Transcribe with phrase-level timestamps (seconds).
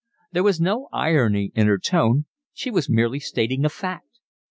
[0.31, 4.17] There was no irony in her tone: she was merely stating a fact.